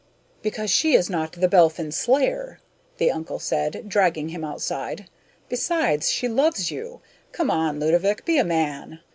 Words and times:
"Because 0.41 0.71
she 0.71 0.95
is 0.95 1.11
not 1.11 1.33
The 1.33 1.47
Belphin 1.47 1.91
slayer," 1.91 2.59
the 2.97 3.11
uncle 3.11 3.37
said, 3.37 3.83
dragging 3.87 4.29
him 4.29 4.43
out. 4.43 4.57
"Besides, 5.47 6.09
she 6.09 6.27
loves 6.27 6.71
you. 6.71 7.01
Come 7.31 7.51
on, 7.51 7.79
Ludovick, 7.79 8.25
be 8.25 8.39
a 8.39 8.43
man." 8.43 9.01